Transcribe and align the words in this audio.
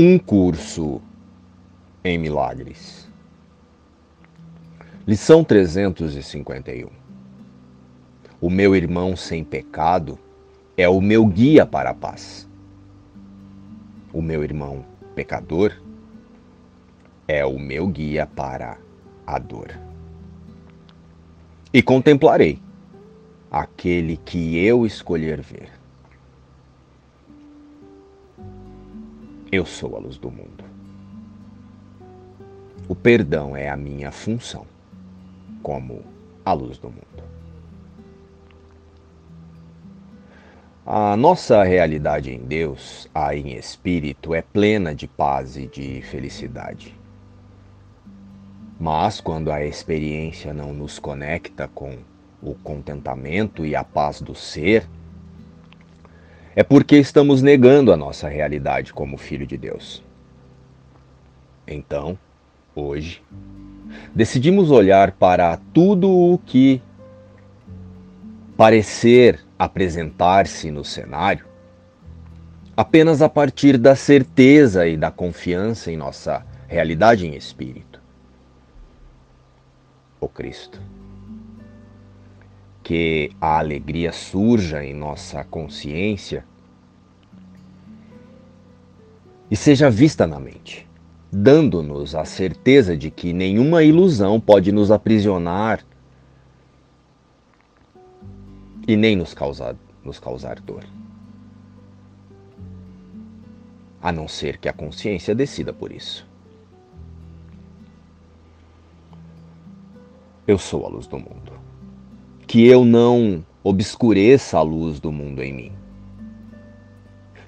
um 0.00 0.16
curso 0.16 1.02
em 2.04 2.16
milagres. 2.16 3.08
Lição 5.04 5.42
351. 5.42 6.88
O 8.40 8.48
meu 8.48 8.76
irmão 8.76 9.16
sem 9.16 9.42
pecado 9.42 10.16
é 10.76 10.88
o 10.88 11.00
meu 11.00 11.26
guia 11.26 11.66
para 11.66 11.90
a 11.90 11.94
paz. 11.94 12.48
O 14.12 14.22
meu 14.22 14.44
irmão 14.44 14.86
pecador 15.16 15.72
é 17.26 17.44
o 17.44 17.58
meu 17.58 17.88
guia 17.88 18.24
para 18.24 18.78
a 19.26 19.36
dor. 19.40 19.76
E 21.74 21.82
contemplarei 21.82 22.62
aquele 23.50 24.16
que 24.16 24.64
eu 24.64 24.86
escolher 24.86 25.40
ver. 25.40 25.77
Eu 29.50 29.64
sou 29.64 29.96
a 29.96 29.98
luz 29.98 30.18
do 30.18 30.30
mundo. 30.30 30.62
O 32.86 32.94
perdão 32.94 33.56
é 33.56 33.70
a 33.70 33.76
minha 33.78 34.12
função 34.12 34.66
como 35.62 36.04
a 36.44 36.52
luz 36.52 36.76
do 36.76 36.90
mundo. 36.90 37.24
A 40.84 41.16
nossa 41.16 41.62
realidade 41.62 42.30
em 42.30 42.40
Deus, 42.40 43.08
a 43.14 43.34
em 43.34 43.54
espírito, 43.56 44.34
é 44.34 44.42
plena 44.42 44.94
de 44.94 45.06
paz 45.06 45.56
e 45.56 45.66
de 45.66 46.02
felicidade. 46.02 46.94
Mas 48.78 49.18
quando 49.18 49.50
a 49.50 49.64
experiência 49.64 50.52
não 50.52 50.74
nos 50.74 50.98
conecta 50.98 51.66
com 51.68 51.96
o 52.42 52.54
contentamento 52.54 53.64
e 53.64 53.74
a 53.74 53.82
paz 53.82 54.20
do 54.20 54.34
ser, 54.34 54.86
é 56.58 56.64
porque 56.64 56.96
estamos 56.96 57.40
negando 57.40 57.92
a 57.92 57.96
nossa 57.96 58.28
realidade 58.28 58.92
como 58.92 59.16
filho 59.16 59.46
de 59.46 59.56
Deus. 59.56 60.02
Então, 61.64 62.18
hoje, 62.74 63.22
decidimos 64.12 64.72
olhar 64.72 65.12
para 65.12 65.56
tudo 65.72 66.10
o 66.10 66.36
que 66.36 66.82
parecer 68.56 69.38
apresentar-se 69.56 70.72
no 70.72 70.84
cenário 70.84 71.46
apenas 72.76 73.22
a 73.22 73.28
partir 73.28 73.78
da 73.78 73.94
certeza 73.94 74.84
e 74.88 74.96
da 74.96 75.12
confiança 75.12 75.92
em 75.92 75.96
nossa 75.96 76.44
realidade 76.66 77.24
em 77.24 77.36
espírito 77.36 78.02
o 80.20 80.28
Cristo. 80.28 80.82
Que 82.88 83.30
a 83.38 83.58
alegria 83.58 84.12
surja 84.12 84.82
em 84.82 84.94
nossa 84.94 85.44
consciência 85.44 86.42
e 89.50 89.54
seja 89.54 89.90
vista 89.90 90.26
na 90.26 90.40
mente, 90.40 90.88
dando-nos 91.30 92.14
a 92.14 92.24
certeza 92.24 92.96
de 92.96 93.10
que 93.10 93.34
nenhuma 93.34 93.82
ilusão 93.82 94.40
pode 94.40 94.72
nos 94.72 94.90
aprisionar 94.90 95.84
e 98.86 98.96
nem 98.96 99.14
nos 99.14 99.34
causar, 99.34 99.76
nos 100.02 100.18
causar 100.18 100.58
dor. 100.60 100.84
A 104.00 104.10
não 104.10 104.26
ser 104.26 104.56
que 104.56 104.66
a 104.66 104.72
consciência 104.72 105.34
decida 105.34 105.74
por 105.74 105.92
isso. 105.92 106.26
eu 110.48 110.56
sou 110.56 110.86
a 110.86 110.88
luz 110.88 111.06
do 111.06 111.18
mundo. 111.18 111.52
Que 112.48 112.66
eu 112.66 112.84
não 112.84 113.44
obscureça 113.62 114.58
a 114.58 114.62
luz 114.62 114.98
do 114.98 115.12
mundo 115.12 115.42
em 115.42 115.52
mim. 115.52 115.72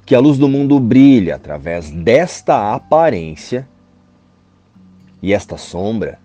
Que 0.07 0.15
a 0.15 0.21
luz 0.21 0.39
do 0.39 0.49
mundo 0.49 0.79
brilhe 0.79 1.33
através 1.33 1.91
desta 1.91 2.75
aparência 2.75 3.69
e 5.23 5.33
esta 5.33 5.57
sombra 5.57 6.21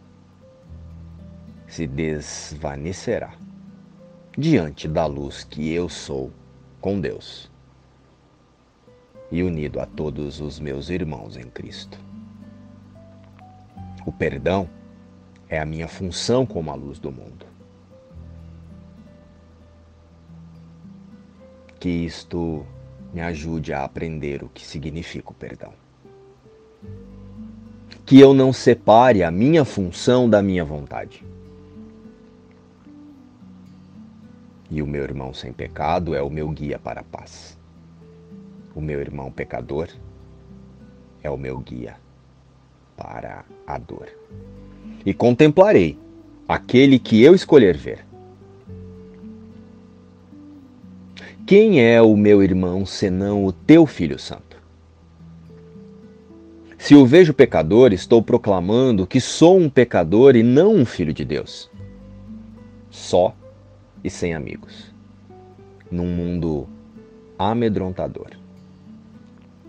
se 1.67 1.87
desvanecerá 1.87 3.33
diante 4.37 4.87
da 4.87 5.05
luz 5.05 5.45
que 5.45 5.71
eu 5.71 5.87
sou 5.87 6.29
com 6.81 6.99
Deus 6.99 7.49
e 9.31 9.41
unido 9.41 9.79
a 9.79 9.85
todos 9.85 10.41
os 10.41 10.59
meus 10.59 10.89
irmãos 10.89 11.37
em 11.37 11.49
Cristo. 11.49 11.97
O 14.05 14.11
perdão 14.11 14.69
é 15.47 15.59
a 15.59 15.65
minha 15.65 15.87
função 15.87 16.45
como 16.45 16.71
a 16.71 16.75
luz 16.75 16.99
do 16.99 17.11
mundo. 17.11 17.54
Que 21.85 21.91
isto 21.91 22.65
me 23.13 23.21
ajude 23.21 23.71
a 23.71 23.83
aprender 23.83 24.41
o 24.41 24.49
que 24.49 24.65
significa 24.65 25.29
o 25.29 25.35
perdão. 25.35 25.71
Que 28.03 28.19
eu 28.19 28.33
não 28.33 28.51
separe 28.51 29.21
a 29.21 29.29
minha 29.29 29.63
função 29.63 30.27
da 30.27 30.41
minha 30.41 30.65
vontade. 30.65 31.23
E 34.67 34.81
o 34.81 34.87
meu 34.87 35.03
irmão 35.03 35.31
sem 35.31 35.53
pecado 35.53 36.15
é 36.15 36.23
o 36.23 36.29
meu 36.31 36.49
guia 36.49 36.79
para 36.79 37.01
a 37.01 37.03
paz. 37.03 37.55
O 38.73 38.81
meu 38.81 38.99
irmão 38.99 39.31
pecador 39.31 39.87
é 41.21 41.29
o 41.29 41.37
meu 41.37 41.59
guia 41.59 41.97
para 42.97 43.45
a 43.67 43.77
dor 43.77 44.09
e 45.05 45.13
contemplarei 45.13 45.99
aquele 46.47 46.97
que 46.97 47.21
eu 47.21 47.35
escolher 47.35 47.77
ver. 47.77 48.03
Quem 51.45 51.79
é 51.79 52.01
o 52.01 52.17
meu 52.17 52.41
irmão 52.41 52.87
senão 52.87 53.45
o 53.45 53.51
teu 53.51 53.85
Filho 53.85 54.17
Santo? 54.17 54.57
Se 56.75 56.95
o 56.95 57.05
vejo 57.05 57.35
pecador, 57.35 57.93
estou 57.93 58.19
proclamando 58.19 59.05
que 59.05 59.21
sou 59.21 59.55
um 59.59 59.69
pecador 59.69 60.35
e 60.35 60.41
não 60.41 60.73
um 60.73 60.83
filho 60.83 61.13
de 61.13 61.23
Deus. 61.23 61.69
Só 62.89 63.35
e 64.03 64.09
sem 64.09 64.33
amigos. 64.33 64.91
Num 65.91 66.07
mundo 66.07 66.67
amedrontador. 67.37 68.31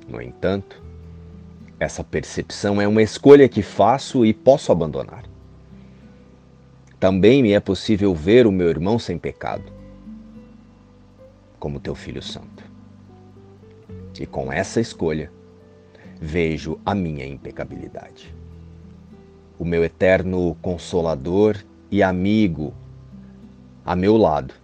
No 0.09 0.23
entanto, 0.23 0.83
essa 1.79 2.03
percepção 2.03 2.81
é 2.81 2.89
uma 2.89 3.03
escolha 3.03 3.51
que 3.51 3.61
faço 3.61 4.25
e 4.25 4.33
posso 4.33 4.73
abandonar. 4.73 5.25
Também 6.99 7.43
me 7.43 7.53
é 7.53 7.61
possível 7.61 8.15
ver 8.15 8.47
o 8.47 8.53
meu 8.53 8.71
irmão 8.71 8.99
sem 8.99 9.19
pecado, 9.19 9.76
como 11.67 11.81
teu 11.81 11.97
filho 11.97 12.23
santo. 12.23 12.63
E 14.21 14.25
com 14.25 14.53
essa 14.53 14.81
escolha, 14.81 15.33
vejo 16.21 16.79
a 16.87 16.95
minha 16.95 17.27
impecabilidade. 17.27 18.33
O 19.59 19.65
meu 19.65 19.83
eterno 19.83 20.57
consolador 20.63 21.57
e 21.91 22.05
amigo 22.05 22.73
a 23.85 23.97
meu 23.97 24.17
lado 24.17 24.55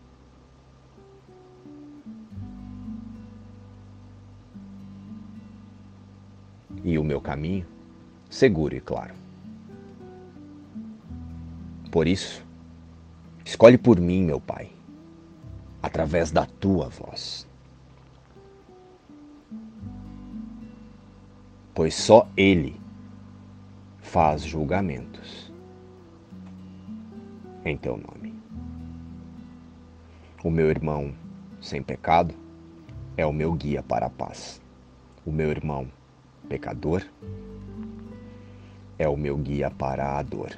e 6.85 6.97
o 6.97 7.03
meu 7.03 7.21
caminho 7.21 7.67
seguro 8.31 8.77
e 8.77 8.81
claro. 8.81 9.15
Por 11.91 12.07
isso, 12.07 12.45
escolhe 13.45 13.77
por 13.77 13.99
mim, 13.99 14.23
meu 14.23 14.41
Pai, 14.41 14.71
através 15.83 16.31
da 16.31 16.47
tua 16.47 16.89
voz. 16.89 17.49
Pois 21.75 21.95
só 21.95 22.29
Ele 22.37 22.81
faz 24.01 24.43
julgamentos 24.43 25.53
em 27.65 27.77
teu 27.77 27.97
nome. 27.97 28.35
O 30.45 30.51
meu 30.51 30.69
irmão 30.69 31.15
sem 31.61 31.83
pecado 31.83 32.35
é 33.17 33.25
o 33.25 33.33
meu 33.33 33.53
guia 33.53 33.83
para 33.83 34.07
a 34.07 34.11
paz. 34.11 34.61
O 35.25 35.31
meu 35.31 35.51
irmão 35.51 35.89
pecador, 36.49 37.03
é 38.99 39.09
o 39.09 39.17
meu 39.17 39.37
guia 39.37 39.71
para 39.71 40.19
a 40.19 40.23
dor. 40.23 40.51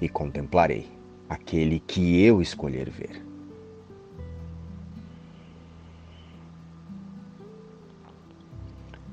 E 0.00 0.08
contemplarei 0.08 0.88
aquele 1.28 1.80
que 1.80 2.22
eu 2.22 2.40
escolher 2.40 2.88
ver. 2.88 3.29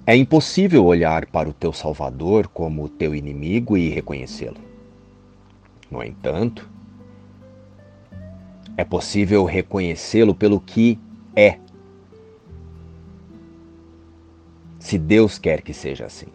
É 0.09 0.15
impossível 0.15 0.86
olhar 0.86 1.25
para 1.25 1.50
o 1.50 1.54
teu 1.54 1.74
Salvador 1.74 2.48
como 2.48 2.86
o 2.86 2.88
teu 2.88 3.13
inimigo 3.13 3.75
e 3.75 3.89
reconhecê-lo. 3.89 4.56
No 5.92 6.01
entanto, 6.01 6.65
é 8.77 8.86
possível 8.86 9.44
reconhecê-lo 9.44 10.33
pelo 10.33 10.62
que 10.62 10.98
é 11.36 11.59
se 14.80 14.98
Deus 14.98 15.38
quer 15.38 15.62
que 15.62 15.74
seja 15.74 16.06
assim. 16.06 16.27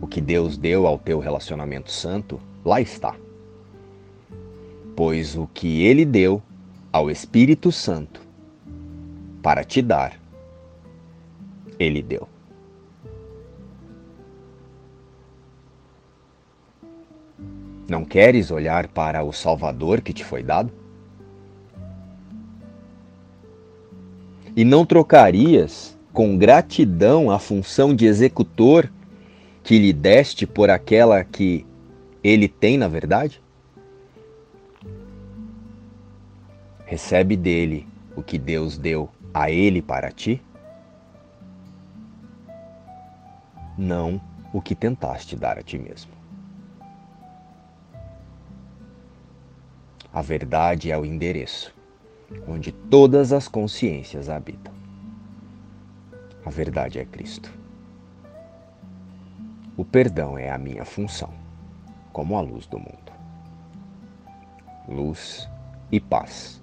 O 0.00 0.06
que 0.06 0.22
Deus 0.22 0.56
deu 0.56 0.86
ao 0.86 0.98
teu 0.98 1.18
relacionamento 1.18 1.92
santo, 1.92 2.40
lá 2.64 2.80
está. 2.80 3.14
Pois 4.96 5.36
o 5.36 5.46
que 5.52 5.82
ele 5.82 6.06
deu 6.06 6.42
ao 6.90 7.10
Espírito 7.10 7.70
Santo 7.70 8.29
para 9.42 9.64
te 9.64 9.80
dar, 9.80 10.18
ele 11.78 12.02
deu. 12.02 12.28
Não 17.88 18.04
queres 18.04 18.50
olhar 18.50 18.86
para 18.86 19.24
o 19.24 19.32
Salvador 19.32 20.00
que 20.00 20.12
te 20.12 20.24
foi 20.24 20.42
dado? 20.42 20.70
E 24.54 24.64
não 24.64 24.84
trocarias 24.86 25.98
com 26.12 26.36
gratidão 26.36 27.30
a 27.30 27.38
função 27.38 27.94
de 27.94 28.06
executor 28.06 28.90
que 29.62 29.78
lhe 29.78 29.92
deste 29.92 30.46
por 30.46 30.70
aquela 30.70 31.24
que 31.24 31.66
ele 32.22 32.46
tem 32.48 32.76
na 32.76 32.88
verdade? 32.88 33.42
Recebe 36.84 37.36
dele 37.36 37.86
o 38.14 38.22
que 38.22 38.38
Deus 38.38 38.76
deu 38.76 39.08
a 39.32 39.50
ele 39.50 39.80
para 39.80 40.10
ti? 40.10 40.42
Não 43.76 44.20
o 44.52 44.60
que 44.60 44.74
tentaste 44.74 45.36
dar 45.36 45.58
a 45.58 45.62
ti 45.62 45.78
mesmo. 45.78 46.12
A 50.12 50.22
verdade 50.22 50.90
é 50.90 50.98
o 50.98 51.04
endereço 51.04 51.72
onde 52.46 52.72
todas 52.72 53.32
as 53.32 53.48
consciências 53.48 54.28
habitam. 54.28 54.72
A 56.44 56.50
verdade 56.50 56.98
é 56.98 57.04
Cristo. 57.04 57.52
O 59.76 59.84
perdão 59.84 60.36
é 60.36 60.50
a 60.50 60.58
minha 60.58 60.84
função, 60.84 61.32
como 62.12 62.36
a 62.36 62.40
luz 62.40 62.66
do 62.66 62.78
mundo. 62.78 63.12
Luz 64.88 65.48
e 65.90 66.00
paz. 66.00 66.60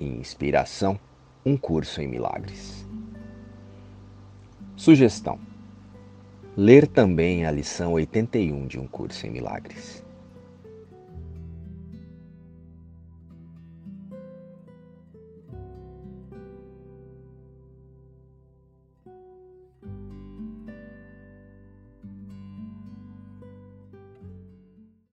inspiração, 0.00 0.98
um 1.44 1.56
curso 1.56 2.00
em 2.00 2.08
milagres. 2.08 2.86
Sugestão: 4.76 5.38
ler 6.56 6.86
também 6.86 7.46
a 7.46 7.50
lição 7.50 7.92
81 7.92 8.66
de 8.66 8.78
um 8.78 8.86
curso 8.86 9.26
em 9.26 9.30
milagres. 9.30 10.03